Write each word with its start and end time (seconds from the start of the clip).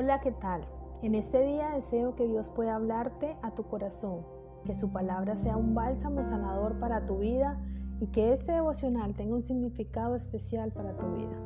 Hola, 0.00 0.20
¿qué 0.20 0.30
tal? 0.30 0.60
En 1.02 1.16
este 1.16 1.42
día 1.42 1.70
deseo 1.70 2.14
que 2.14 2.28
Dios 2.28 2.48
pueda 2.48 2.76
hablarte 2.76 3.36
a 3.42 3.56
tu 3.56 3.64
corazón, 3.64 4.24
que 4.64 4.72
su 4.72 4.92
palabra 4.92 5.34
sea 5.34 5.56
un 5.56 5.74
bálsamo 5.74 6.24
sanador 6.24 6.78
para 6.78 7.04
tu 7.04 7.18
vida 7.18 7.60
y 7.98 8.06
que 8.06 8.32
este 8.32 8.52
devocional 8.52 9.16
tenga 9.16 9.34
un 9.34 9.42
significado 9.42 10.14
especial 10.14 10.70
para 10.70 10.96
tu 10.96 11.04
vida. 11.16 11.36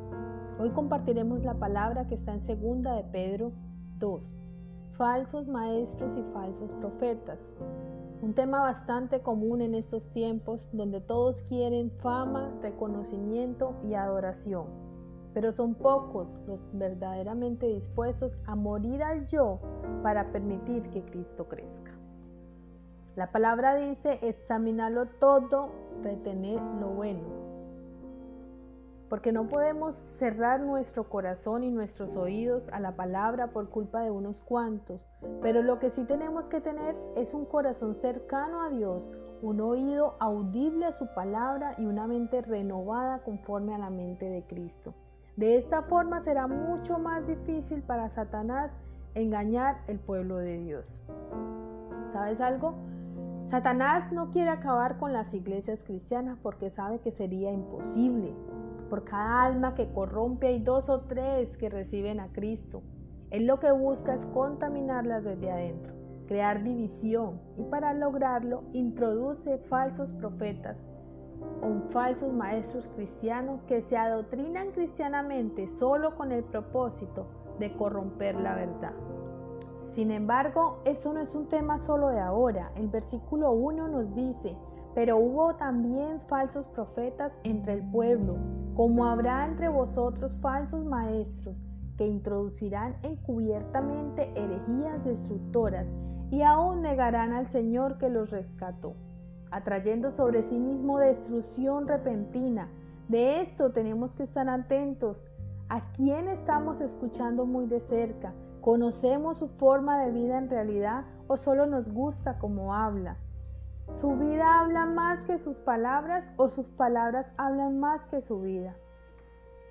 Hoy 0.61 0.69
compartiremos 0.69 1.43
la 1.43 1.55
palabra 1.55 2.07
que 2.07 2.15
está 2.15 2.35
en 2.35 2.43
segunda 2.43 2.95
de 2.95 3.05
Pedro 3.05 3.53
2. 3.99 4.29
Falsos 4.99 5.49
maestros 5.49 6.19
y 6.19 6.23
falsos 6.35 6.71
profetas. 6.73 7.51
Un 8.21 8.35
tema 8.35 8.61
bastante 8.61 9.23
común 9.23 9.63
en 9.63 9.75
estos 9.75 10.13
tiempos 10.13 10.69
donde 10.75 11.01
todos 11.01 11.41
quieren 11.45 11.91
fama, 11.91 12.53
reconocimiento 12.61 13.81
y 13.83 13.95
adoración. 13.95 14.82
Pero 15.35 15.53
son 15.53 15.75
pocos 15.75 16.29
los 16.47 16.61
verdaderamente 16.73 17.67
dispuestos 17.67 18.37
a 18.47 18.55
morir 18.55 19.03
al 19.03 19.27
yo 19.27 19.59
para 20.03 20.31
permitir 20.33 20.89
que 20.91 21.03
Cristo 21.05 21.49
crezca. 21.49 21.93
La 23.17 23.31
palabra 23.31 23.75
dice, 23.75 24.19
examinarlo 24.23 25.07
todo, 25.07 25.71
retener 26.03 26.61
lo 26.81 26.89
bueno 26.89 27.43
porque 29.13 29.31
no 29.31 29.47
podemos 29.47 29.95
cerrar 29.95 30.61
nuestro 30.61 31.11
corazón 31.11 31.65
y 31.65 31.71
nuestros 31.71 32.17
oídos 32.17 32.67
a 32.71 32.81
la 32.81 32.97
palabra 32.97 33.49
por 33.49 33.69
culpa 33.69 34.01
de 34.01 34.11
unos 34.11 34.41
cuantos, 34.41 35.03
pero 35.43 35.61
lo 35.63 35.79
que 35.79 35.91
sí 35.91 36.05
tenemos 36.05 36.49
que 36.49 36.63
tener 36.63 36.97
es 37.15 37.35
un 37.35 37.45
corazón 37.45 37.95
cercano 37.97 38.63
a 38.63 38.71
Dios, 38.71 39.11
un 39.43 39.61
oído 39.61 40.17
audible 40.19 40.87
a 40.87 40.93
su 40.93 41.13
palabra 41.15 41.75
y 41.77 41.85
una 41.85 42.07
mente 42.07 42.41
renovada 42.41 43.19
conforme 43.19 43.75
a 43.75 43.79
la 43.79 43.91
mente 43.91 44.31
de 44.31 44.45
Cristo. 44.45 44.95
De 45.37 45.57
esta 45.57 45.83
forma 45.83 46.21
será 46.21 46.47
mucho 46.47 46.99
más 46.99 47.27
difícil 47.27 47.83
para 47.83 48.11
Satanás 48.11 48.71
engañar 49.15 49.79
el 49.87 49.99
pueblo 49.99 50.37
de 50.37 50.59
Dios. 50.59 50.87
¿Sabes 52.13 52.41
algo? 52.43 52.75
Satanás 53.47 54.13
no 54.13 54.31
quiere 54.31 54.51
acabar 54.51 54.99
con 54.99 55.15
las 55.15 55.33
iglesias 55.33 55.85
cristianas 55.85 56.39
porque 56.43 56.69
sabe 56.69 57.01
que 57.01 57.11
sería 57.11 57.51
imposible. 57.51 58.35
Por 58.91 59.05
cada 59.05 59.45
alma 59.45 59.75
que 59.75 59.91
corrompe 59.91 60.49
hay 60.49 60.61
dos 60.61 60.91
o 60.91 61.01
tres 61.01 61.57
que 61.57 61.71
reciben 61.71 62.21
a 62.21 62.29
Cristo. 62.29 62.83
Él 63.31 63.47
lo 63.47 63.59
que 63.59 63.73
busca 63.73 64.15
es 64.15 64.27
contaminarlas 64.27 65.25
desde 65.25 65.51
adentro, 65.51 65.95
crear 66.29 66.63
división 66.63 67.41
y 67.57 67.63
para 67.65 67.95
lograrlo 67.95 68.65
introduce 68.75 69.57
falsos 69.57 70.13
profetas 70.13 70.77
o 71.63 71.91
falsos 71.93 72.33
maestros 72.33 72.89
cristianos 72.95 73.63
que 73.65 73.83
se 73.83 73.97
adoctrinan 73.97 74.73
cristianamente 74.73 75.69
solo 75.69 76.17
con 76.17 76.33
el 76.33 76.45
propósito 76.45 77.27
de 77.59 77.73
corromper 77.77 78.35
la 78.37 78.55
verdad. 78.55 78.93
Sin 79.89 80.11
embargo, 80.11 80.81
esto 80.85 81.13
no 81.13 81.21
es 81.21 81.35
un 81.35 81.49
tema 81.49 81.79
solo 81.79 82.09
de 82.09 82.21
ahora. 82.21 82.73
El 82.77 82.89
versículo 82.89 83.53
1 83.53 83.89
nos 83.89 84.15
dice, 84.15 84.57
pero 84.95 85.19
hubo 85.19 85.55
también 85.57 86.21
falsos 86.29 86.67
profetas 86.69 87.33
entre 87.45 87.75
el 87.75 87.91
pueblo, 87.91 88.37
como 88.75 89.07
habrá 89.07 89.45
entre 89.45 89.69
vosotros 89.69 90.37
falsos 90.41 90.85
maestros 90.85 91.57
que 91.97 92.07
introducirán 92.07 92.97
encubiertamente 93.03 94.33
herejías 94.35 95.05
destructoras 95.05 95.87
y 96.31 96.43
aún 96.43 96.81
negarán 96.81 97.33
al 97.33 97.47
Señor 97.47 97.99
que 97.99 98.09
los 98.09 98.31
rescató, 98.31 98.95
atrayendo 99.53 100.11
sobre 100.11 100.43
sí 100.43 100.59
mismo 100.59 100.99
destrucción 100.99 101.87
repentina. 101.87 102.69
De 103.09 103.43
esto 103.43 103.71
tenemos 103.71 104.15
que 104.15 104.25
estar 104.25 104.49
atentos. 104.49 105.25
¿A 105.69 105.93
quién 105.93 106.29
estamos 106.29 106.81
escuchando 106.81 107.47
muy 107.47 107.67
de 107.67 107.79
cerca? 107.79 108.33
¿Conocemos 108.61 109.37
su 109.37 109.49
forma 109.49 110.03
de 110.03 110.11
vida 110.11 110.39
en 110.39 110.49
realidad 110.49 111.05
o 111.29 111.37
solo 111.37 111.67
nos 111.67 111.93
gusta 111.93 112.39
como 112.39 112.75
habla? 112.75 113.17
¿Su 113.95 114.17
vida 114.17 114.61
habla 114.61 114.87
más 114.87 115.25
que 115.25 115.39
sus 115.39 115.57
palabras 115.57 116.31
o 116.37 116.49
sus 116.49 116.67
palabras 116.67 117.27
hablan 117.37 117.79
más 117.79 118.05
que 118.07 118.23
su 118.23 118.41
vida? 118.41 118.75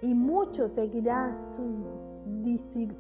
Y 0.01 0.13
muchos 0.13 0.73
seguirán 0.73 1.37
sus 1.53 1.69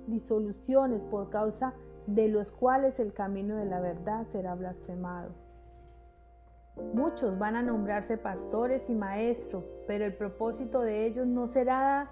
disoluciones 0.07 1.01
por 1.03 1.29
causa 1.29 1.73
de 2.07 2.27
los 2.27 2.51
cuales 2.51 2.99
el 2.99 3.13
camino 3.13 3.55
de 3.55 3.65
la 3.65 3.79
verdad 3.79 4.25
será 4.31 4.55
blasfemado. 4.55 5.40
Muchos 6.75 7.37
van 7.37 7.55
a 7.55 7.61
nombrarse 7.61 8.17
pastores 8.17 8.89
y 8.89 8.95
maestros, 8.95 9.65
pero 9.87 10.05
el 10.05 10.15
propósito 10.15 10.81
de 10.81 11.05
ellos 11.05 11.27
no 11.27 11.47
será 11.47 12.09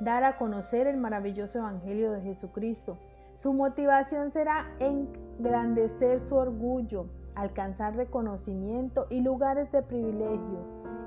dar 0.00 0.24
a 0.24 0.36
conocer 0.36 0.86
el 0.86 0.96
maravilloso 0.96 1.58
Evangelio 1.58 2.10
de 2.12 2.22
Jesucristo. 2.22 2.98
Su 3.34 3.52
motivación 3.52 4.32
será 4.32 4.66
engrandecer 4.80 6.20
su 6.20 6.34
orgullo, 6.34 7.06
alcanzar 7.34 7.94
reconocimiento 7.96 9.06
y 9.10 9.20
lugares 9.20 9.70
de 9.70 9.82
privilegio 9.82 10.58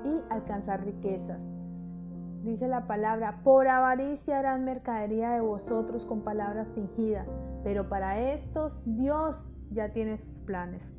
y 0.04 0.32
alcanzar 0.32 0.84
riquezas. 0.84 1.40
Dice 2.42 2.68
la 2.68 2.86
palabra, 2.86 3.40
por 3.42 3.68
avaricia 3.68 4.38
harán 4.38 4.64
mercadería 4.64 5.30
de 5.30 5.40
vosotros 5.40 6.04
con 6.04 6.22
palabras 6.22 6.68
fingidas, 6.74 7.26
pero 7.62 7.88
para 7.88 8.18
estos 8.18 8.80
Dios 8.84 9.42
ya 9.70 9.92
tiene 9.92 10.18
sus 10.18 10.40
planes. 10.40 10.92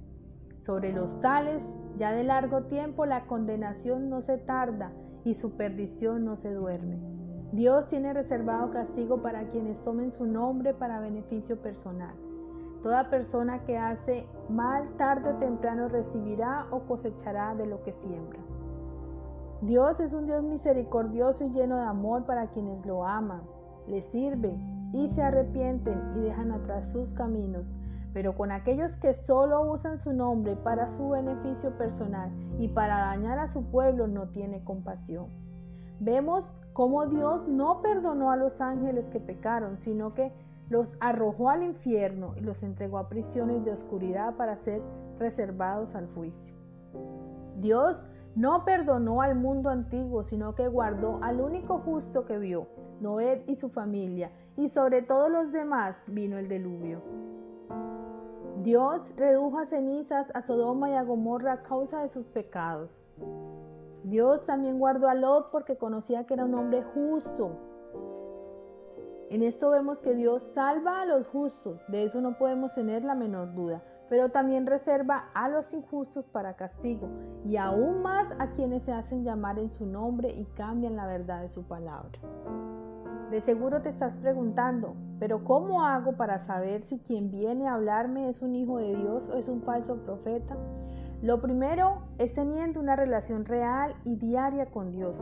Sobre 0.59 0.91
los 0.91 1.19
tales, 1.21 1.63
ya 1.97 2.11
de 2.11 2.23
largo 2.23 2.63
tiempo 2.63 3.05
la 3.05 3.25
condenación 3.25 4.09
no 4.09 4.21
se 4.21 4.37
tarda 4.37 4.91
y 5.23 5.33
su 5.33 5.51
perdición 5.51 6.25
no 6.25 6.35
se 6.35 6.53
duerme. 6.53 6.99
Dios 7.51 7.87
tiene 7.87 8.13
reservado 8.13 8.71
castigo 8.71 9.21
para 9.21 9.47
quienes 9.49 9.81
tomen 9.81 10.11
su 10.11 10.25
nombre 10.25 10.73
para 10.73 10.99
beneficio 10.99 11.61
personal. 11.61 12.13
Toda 12.83 13.09
persona 13.09 13.63
que 13.63 13.77
hace 13.77 14.27
mal 14.49 14.89
tarde 14.97 15.31
o 15.31 15.35
temprano 15.37 15.87
recibirá 15.87 16.67
o 16.69 16.81
cosechará 16.81 17.55
de 17.55 17.65
lo 17.65 17.81
que 17.83 17.93
siembra. 17.93 18.39
Dios 19.61 19.99
es 19.99 20.13
un 20.13 20.27
Dios 20.27 20.43
misericordioso 20.43 21.45
y 21.45 21.49
lleno 21.49 21.77
de 21.77 21.85
amor 21.85 22.25
para 22.25 22.47
quienes 22.47 22.85
lo 22.85 23.05
aman, 23.05 23.41
le 23.87 24.01
sirven 24.01 24.91
y 24.93 25.07
se 25.07 25.23
arrepienten 25.23 25.99
y 26.17 26.19
dejan 26.19 26.51
atrás 26.51 26.91
sus 26.91 27.13
caminos. 27.13 27.71
Pero 28.15 28.33
con 28.33 28.53
aquellos 28.53 28.95
que 28.95 29.13
solo 29.13 29.69
usan 29.69 29.99
su 29.99 30.13
nombre 30.13 30.55
para 30.55 30.87
su 30.87 31.09
beneficio 31.09 31.77
personal 31.77 32.31
y 32.57 32.69
para 32.69 32.99
dañar 32.99 33.39
a 33.39 33.49
su 33.49 33.65
pueblo 33.65 34.07
no 34.07 34.29
tiene 34.29 34.63
compasión. 34.63 35.27
Vemos 35.99 36.53
cómo 36.71 37.07
Dios 37.07 37.45
no 37.45 37.81
perdonó 37.81 38.31
a 38.31 38.37
los 38.37 38.61
ángeles 38.61 39.05
que 39.07 39.19
pecaron, 39.19 39.77
sino 39.79 40.13
que 40.13 40.31
los 40.69 40.95
arrojó 41.01 41.49
al 41.49 41.63
infierno 41.63 42.35
y 42.37 42.39
los 42.39 42.63
entregó 42.63 42.99
a 42.99 43.09
prisiones 43.09 43.65
de 43.65 43.71
oscuridad 43.71 44.35
para 44.35 44.55
ser 44.55 44.81
reservados 45.19 45.93
al 45.93 46.07
juicio. 46.07 46.55
Dios 47.57 48.07
no 48.33 48.63
perdonó 48.63 49.23
al 49.23 49.35
mundo 49.35 49.69
antiguo, 49.69 50.23
sino 50.23 50.55
que 50.55 50.69
guardó 50.69 51.19
al 51.21 51.41
único 51.41 51.79
justo 51.79 52.25
que 52.25 52.37
vio, 52.37 52.69
Noé 53.01 53.43
y 53.45 53.57
su 53.57 53.67
familia, 53.67 54.31
y 54.55 54.69
sobre 54.69 55.01
todos 55.01 55.29
los 55.29 55.51
demás 55.51 55.97
vino 56.07 56.37
el 56.37 56.47
diluvio. 56.47 57.24
Dios 58.65 59.01
redujo 59.15 59.59
a 59.59 59.65
cenizas 59.65 60.29
a 60.33 60.41
Sodoma 60.41 60.89
y 60.89 60.93
a 60.95 61.03
Gomorra 61.03 61.53
a 61.53 61.63
causa 61.63 62.01
de 62.01 62.09
sus 62.09 62.25
pecados. 62.25 63.01
Dios 64.03 64.43
también 64.43 64.79
guardó 64.79 65.07
a 65.07 65.15
Lot 65.15 65.51
porque 65.51 65.77
conocía 65.77 66.25
que 66.25 66.33
era 66.33 66.43
un 66.43 66.55
hombre 66.55 66.83
justo, 66.93 67.51
en 69.31 69.41
esto 69.41 69.71
vemos 69.71 70.01
que 70.01 70.13
Dios 70.13 70.47
salva 70.53 71.01
a 71.01 71.05
los 71.05 71.27
justos, 71.27 71.81
de 71.87 72.03
eso 72.03 72.21
no 72.21 72.37
podemos 72.37 72.75
tener 72.75 73.03
la 73.03 73.15
menor 73.15 73.55
duda, 73.55 73.81
pero 74.07 74.29
también 74.29 74.67
reserva 74.67 75.29
a 75.33 75.49
los 75.49 75.73
injustos 75.73 76.27
para 76.27 76.55
castigo 76.55 77.09
y 77.43 77.57
aún 77.57 78.03
más 78.03 78.27
a 78.37 78.51
quienes 78.51 78.83
se 78.83 78.93
hacen 78.93 79.23
llamar 79.23 79.57
en 79.57 79.71
su 79.71 79.87
nombre 79.87 80.29
y 80.29 80.45
cambian 80.55 80.95
la 80.95 81.07
verdad 81.07 81.41
de 81.41 81.49
su 81.49 81.63
palabra. 81.63 82.19
De 83.31 83.41
seguro 83.41 83.81
te 83.81 83.89
estás 83.89 84.15
preguntando, 84.17 84.95
pero 85.19 85.43
¿cómo 85.43 85.85
hago 85.85 86.13
para 86.13 86.39
saber 86.39 86.81
si 86.81 86.99
quien 86.99 87.31
viene 87.31 87.67
a 87.67 87.75
hablarme 87.75 88.29
es 88.29 88.41
un 88.41 88.55
hijo 88.55 88.77
de 88.77 88.95
Dios 88.95 89.29
o 89.29 89.37
es 89.37 89.47
un 89.47 89.61
falso 89.61 89.97
profeta? 89.97 90.57
Lo 91.21 91.41
primero 91.41 92.03
es 92.17 92.33
teniendo 92.33 92.79
una 92.79 92.95
relación 92.95 93.45
real 93.45 93.95
y 94.03 94.17
diaria 94.17 94.67
con 94.67 94.91
Dios. 94.91 95.21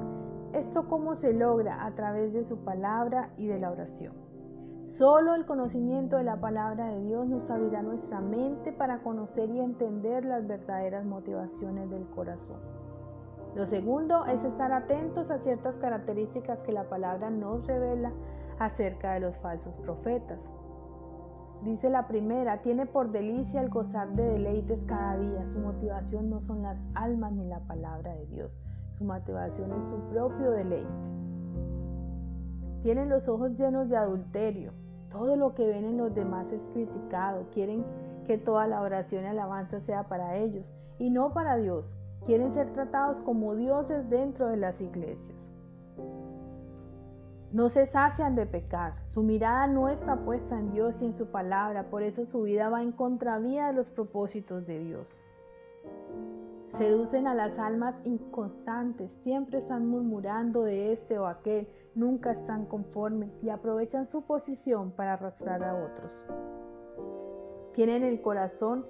¿Esto 0.53 0.87
cómo 0.87 1.15
se 1.15 1.33
logra? 1.33 1.85
A 1.85 1.91
través 1.95 2.33
de 2.33 2.43
su 2.43 2.57
palabra 2.57 3.29
y 3.37 3.47
de 3.47 3.59
la 3.59 3.71
oración. 3.71 4.13
Solo 4.81 5.33
el 5.33 5.45
conocimiento 5.45 6.17
de 6.17 6.23
la 6.23 6.39
palabra 6.39 6.87
de 6.87 7.01
Dios 7.03 7.27
nos 7.27 7.49
abrirá 7.49 7.81
nuestra 7.81 8.19
mente 8.19 8.71
para 8.71 8.99
conocer 9.01 9.49
y 9.49 9.59
entender 9.59 10.25
las 10.25 10.45
verdaderas 10.45 11.05
motivaciones 11.05 11.89
del 11.89 12.05
corazón. 12.07 12.59
Lo 13.55 13.65
segundo 13.65 14.25
es 14.25 14.43
estar 14.43 14.71
atentos 14.71 15.29
a 15.31 15.37
ciertas 15.37 15.77
características 15.77 16.63
que 16.63 16.71
la 16.71 16.89
palabra 16.89 17.29
nos 17.29 17.65
revela 17.65 18.11
acerca 18.59 19.13
de 19.13 19.19
los 19.21 19.37
falsos 19.37 19.73
profetas. 19.75 20.49
Dice 21.63 21.89
la 21.89 22.07
primera, 22.07 22.61
tiene 22.61 22.85
por 22.85 23.11
delicia 23.11 23.61
el 23.61 23.69
gozar 23.69 24.09
de 24.15 24.23
deleites 24.23 24.83
cada 24.85 25.17
día. 25.17 25.47
Su 25.47 25.59
motivación 25.59 26.29
no 26.29 26.41
son 26.41 26.61
las 26.61 26.77
almas 26.93 27.31
ni 27.31 27.45
la 27.45 27.59
palabra 27.61 28.13
de 28.15 28.25
Dios. 28.27 28.57
Su 28.97 29.05
motivación 29.05 29.71
es 29.71 29.87
su 29.87 29.97
propio 30.09 30.51
deleite. 30.51 30.91
Tienen 32.81 33.07
los 33.07 33.29
ojos 33.29 33.57
llenos 33.57 33.87
de 33.87 33.95
adulterio. 33.95 34.73
Todo 35.09 35.37
lo 35.37 35.55
que 35.55 35.65
ven 35.65 35.85
en 35.85 35.97
los 35.97 36.13
demás 36.13 36.51
es 36.51 36.67
criticado. 36.69 37.45
Quieren 37.51 37.85
que 38.25 38.37
toda 38.37 38.67
la 38.67 38.81
oración 38.81 39.23
y 39.23 39.27
alabanza 39.27 39.79
sea 39.79 40.03
para 40.09 40.35
ellos 40.35 40.73
y 40.99 41.11
no 41.11 41.33
para 41.33 41.55
Dios. 41.55 41.95
Quieren 42.25 42.53
ser 42.53 42.73
tratados 42.73 43.21
como 43.21 43.55
dioses 43.55 44.09
dentro 44.09 44.47
de 44.47 44.57
las 44.57 44.81
iglesias. 44.81 45.52
No 47.53 47.69
se 47.69 47.85
sacian 47.85 48.33
de 48.33 48.47
pecar. 48.47 48.95
Su 49.09 49.21
mirada 49.21 49.67
no 49.67 49.87
está 49.87 50.15
puesta 50.15 50.57
en 50.57 50.71
Dios 50.71 51.03
y 51.03 51.05
en 51.05 51.13
su 51.13 51.27
palabra. 51.27 51.83
Por 51.83 52.01
eso 52.01 52.25
su 52.25 52.41
vida 52.41 52.69
va 52.69 52.81
en 52.81 52.91
contravía 52.91 53.67
de 53.67 53.73
los 53.73 53.91
propósitos 53.91 54.65
de 54.65 54.79
Dios. 54.79 55.21
Seducen 56.75 57.27
a 57.27 57.35
las 57.35 57.59
almas 57.59 57.93
inconstantes. 58.05 59.11
Siempre 59.21 59.59
están 59.59 59.87
murmurando 59.87 60.63
de 60.63 60.93
este 60.93 61.19
o 61.19 61.27
aquel. 61.27 61.67
Nunca 61.93 62.31
están 62.31 62.65
conformes 62.65 63.29
y 63.43 63.51
aprovechan 63.51 64.07
su 64.07 64.23
posición 64.23 64.89
para 64.89 65.13
arrastrar 65.13 65.63
a 65.63 65.75
otros. 65.75 66.11
Tienen 67.75 68.01
el 68.01 68.19
corazón 68.23 68.83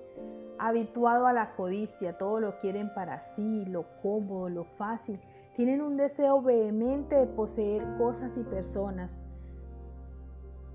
habituado 0.57 1.27
a 1.27 1.33
la 1.33 1.53
codicia. 1.55 2.17
Todo 2.17 2.39
lo 2.39 2.57
quieren 2.61 2.93
para 2.93 3.19
sí, 3.35 3.65
lo 3.65 3.83
cómodo, 4.01 4.47
lo 4.47 4.63
fácil 4.63 5.19
tienen 5.55 5.81
un 5.81 5.97
deseo 5.97 6.41
vehemente 6.41 7.15
de 7.15 7.27
poseer 7.27 7.85
cosas 7.97 8.31
y 8.37 8.43
personas. 8.43 9.15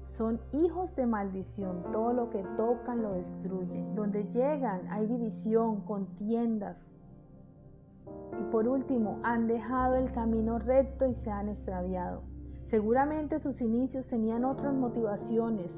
Son 0.05 0.41
hijos 0.53 0.95
de 0.97 1.07
maldición. 1.07 1.83
Todo 1.93 2.13
lo 2.13 2.31
que 2.31 2.43
tocan 2.57 3.03
lo 3.03 3.13
destruyen. 3.13 3.95
Donde 3.95 4.25
llegan 4.25 4.89
hay 4.91 5.07
división, 5.07 5.83
contiendas. 5.83 6.77
Y 8.41 8.45
por 8.51 8.69
último, 8.69 9.19
han 9.23 9.47
dejado 9.47 9.97
el 9.97 10.13
camino 10.13 10.59
recto 10.59 11.07
y 11.07 11.15
se 11.15 11.31
han 11.31 11.49
extraviado. 11.49 12.23
Seguramente 12.65 13.41
sus 13.41 13.61
inicios 13.61 14.07
tenían 14.09 14.45
otras 14.45 14.75
motivaciones, 14.75 15.77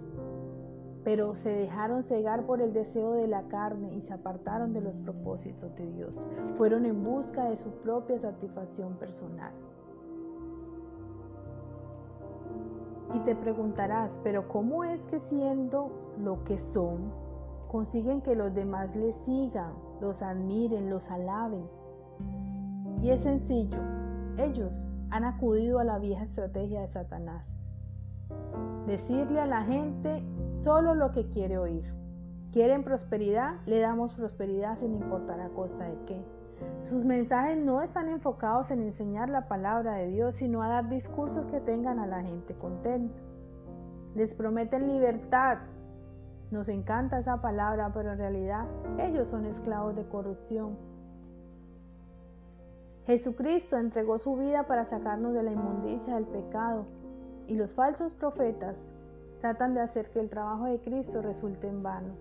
pero 1.05 1.35
se 1.35 1.51
dejaron 1.51 2.03
cegar 2.03 2.45
por 2.45 2.61
el 2.61 2.73
deseo 2.73 3.13
de 3.13 3.27
la 3.27 3.43
carne 3.45 3.95
y 3.95 4.03
se 4.03 4.13
apartaron 4.13 4.73
de 4.73 4.83
los 4.83 4.95
propósitos 4.97 5.75
de 5.77 5.91
Dios. 5.93 6.15
Fueron 6.57 6.85
en 6.85 7.03
busca 7.03 7.45
de 7.45 7.57
su 7.57 7.71
propia 7.83 8.19
satisfacción 8.19 8.95
personal. 8.97 9.53
Y 13.15 13.19
te 13.21 13.35
preguntarás, 13.35 14.11
pero 14.23 14.47
¿cómo 14.49 14.85
es 14.85 15.01
que 15.05 15.19
siendo 15.21 15.91
lo 16.19 16.45
que 16.45 16.59
son, 16.59 17.13
consiguen 17.69 18.21
que 18.21 18.37
los 18.37 18.55
demás 18.55 18.95
les 18.95 19.17
sigan, 19.25 19.73
los 20.01 20.23
admiren, 20.23 20.91
los 20.91 21.11
alaben? 21.11 21.65
Y 23.03 23.11
es 23.11 23.23
sencillo, 23.23 23.79
ellos 24.37 24.85
han 25.11 25.25
acudido 25.25 25.81
a 25.81 25.85
la 25.85 25.99
vieja 25.99 26.25
estrategia 26.25 26.83
de 26.83 26.89
Satanás. 26.89 27.60
Decirle 28.87 29.41
a 29.41 29.47
la 29.47 29.63
gente 29.63 30.23
solo 30.61 30.95
lo 30.95 31.13
que 31.13 31.29
quiere 31.29 31.59
oír. 31.59 31.85
¿Quieren 32.53 32.83
prosperidad? 32.83 33.61
Le 33.67 33.79
damos 33.79 34.15
prosperidad 34.15 34.77
sin 34.79 34.95
importar 34.95 35.41
a 35.41 35.51
costa 35.51 35.85
de 35.85 35.97
qué. 36.07 36.25
Sus 36.83 37.05
mensajes 37.05 37.57
no 37.57 37.81
están 37.83 38.09
enfocados 38.09 38.71
en 38.71 38.83
enseñar 38.83 39.29
la 39.29 39.47
palabra 39.47 39.95
de 39.95 40.09
Dios, 40.09 40.35
sino 40.35 40.63
a 40.63 40.69
dar 40.69 40.89
discursos 40.89 41.47
que 41.47 41.61
tengan 41.61 41.99
a 41.99 42.07
la 42.07 42.23
gente 42.23 42.55
contenta. 42.55 43.19
Les 44.15 44.35
prometen 44.35 44.89
libertad. 44.89 45.59
Nos 46.51 46.69
encanta 46.69 47.19
esa 47.19 47.41
palabra, 47.41 47.93
pero 47.95 48.13
en 48.13 48.19
realidad 48.19 48.67
ellos 48.99 49.29
son 49.29 49.47
esclavos 49.47 49.95
de 49.95 50.05
corrupción. 50.09 50.77
Jesucristo 53.07 53.77
entregó 53.77 54.19
su 54.19 54.37
vida 54.37 54.65
para 54.65 54.85
sacarnos 54.85 55.33
de 55.33 55.45
la 55.45 55.53
inmundicia 55.53 56.17
del 56.17 56.27
pecado 56.27 56.87
y 57.51 57.57
los 57.57 57.75
falsos 57.75 58.13
profetas 58.13 58.89
tratan 59.41 59.75
de 59.75 59.81
hacer 59.81 60.11
que 60.11 60.21
el 60.21 60.31
trabajo 60.31 60.67
de 60.67 60.79
Cristo 60.79 61.21
resulte 61.21 61.67
en 61.67 61.83
vano. 61.83 62.15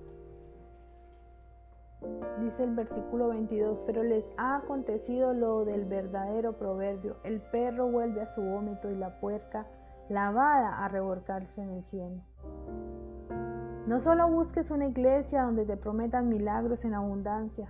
Dice 2.42 2.64
el 2.64 2.74
versículo 2.74 3.28
22, 3.28 3.82
pero 3.86 4.02
les 4.02 4.28
ha 4.38 4.56
acontecido 4.56 5.34
lo 5.34 5.66
del 5.66 5.86
verdadero 5.86 6.54
proverbio, 6.54 7.18
el 7.24 7.42
perro 7.42 7.92
vuelve 7.92 8.22
a 8.22 8.34
su 8.34 8.42
vómito 8.42 8.90
y 8.90 8.96
la 8.96 9.20
puerca 9.20 9.68
lavada 10.10 10.84
a 10.84 10.88
revolcarse 10.88 11.62
en 11.62 11.70
el 11.70 11.84
cielo. 11.84 12.22
No 13.86 14.00
solo 14.00 14.28
busques 14.30 14.72
una 14.72 14.88
iglesia 14.88 15.44
donde 15.44 15.66
te 15.66 15.78
prometan 15.78 16.28
milagros 16.28 16.86
en 16.86 16.96
abundancia, 16.96 17.70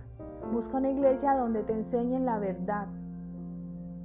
busca 0.50 0.78
una 0.78 0.90
iglesia 0.90 1.34
donde 1.34 1.62
te 1.62 1.74
enseñen 1.74 2.24
la 2.24 2.38
verdad, 2.38 2.86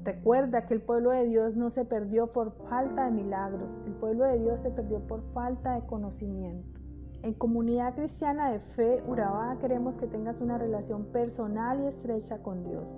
Recuerda 0.05 0.67
que 0.67 0.75
el 0.75 0.83
pueblo 0.83 1.09
de 1.09 1.25
Dios 1.25 1.55
no 1.55 1.71
se 1.71 1.83
perdió 1.83 2.31
por 2.31 2.51
falta 2.69 3.05
de 3.05 3.11
milagros, 3.11 3.67
el 3.87 3.93
pueblo 3.93 4.25
de 4.25 4.37
Dios 4.37 4.59
se 4.59 4.69
perdió 4.69 4.99
por 4.99 5.23
falta 5.33 5.73
de 5.73 5.87
conocimiento. 5.87 6.79
En 7.23 7.33
Comunidad 7.33 7.95
Cristiana 7.95 8.51
de 8.51 8.59
Fe 8.59 9.01
Urabá 9.07 9.57
queremos 9.59 9.97
que 9.97 10.05
tengas 10.05 10.39
una 10.41 10.59
relación 10.59 11.05
personal 11.05 11.81
y 11.81 11.87
estrecha 11.87 12.37
con 12.43 12.63
Dios, 12.63 12.95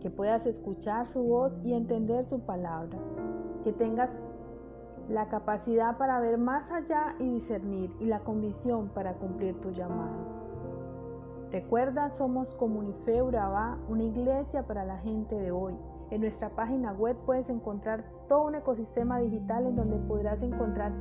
que 0.00 0.10
puedas 0.10 0.46
escuchar 0.46 1.08
su 1.08 1.24
voz 1.24 1.52
y 1.64 1.72
entender 1.72 2.24
su 2.24 2.38
palabra, 2.38 3.00
que 3.64 3.72
tengas 3.72 4.10
la 5.08 5.28
capacidad 5.28 5.98
para 5.98 6.20
ver 6.20 6.38
más 6.38 6.70
allá 6.70 7.16
y 7.18 7.30
discernir 7.30 7.90
y 7.98 8.04
la 8.04 8.20
convicción 8.20 8.90
para 8.90 9.14
cumplir 9.14 9.60
tu 9.60 9.72
llamado. 9.72 10.44
Recuerda, 11.50 12.10
somos 12.10 12.54
Comunife 12.54 13.22
Urabá, 13.22 13.76
una 13.88 14.04
iglesia 14.04 14.68
para 14.68 14.84
la 14.84 14.98
gente 14.98 15.34
de 15.34 15.50
hoy 15.50 15.74
en 16.10 16.20
nuestra 16.20 16.50
página 16.50 16.92
web 16.92 17.16
puedes 17.26 17.48
encontrar 17.48 18.04
todo 18.28 18.46
un 18.46 18.54
ecosistema 18.54 19.18
digital 19.18 19.66
en 19.66 19.76
donde 19.76 19.96
podrás 19.98 20.42
encontrar 20.42 20.92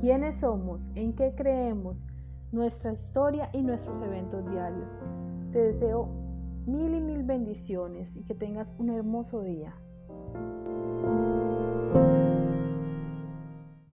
quiénes 0.00 0.36
somos, 0.36 0.88
en 0.94 1.14
qué 1.14 1.34
creemos, 1.34 2.06
nuestra 2.52 2.92
historia 2.92 3.50
y 3.52 3.62
nuestros 3.62 4.00
eventos 4.00 4.48
diarios. 4.50 4.88
Te 5.52 5.58
deseo 5.58 6.08
mil 6.66 6.94
y 6.94 7.00
mil 7.00 7.22
bendiciones 7.22 8.14
y 8.14 8.22
que 8.24 8.34
tengas 8.34 8.68
un 8.78 8.90
hermoso 8.90 9.42
día. 9.42 9.74